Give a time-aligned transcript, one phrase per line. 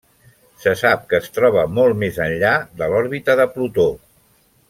[0.61, 3.89] Se sap que es troba molt més enllà de l'òrbita de Plutó.